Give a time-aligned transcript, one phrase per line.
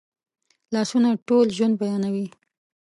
[0.73, 2.27] لاسونه ټول ژوند بیانوي